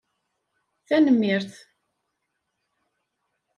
[0.87, 1.53] Tanemmirt!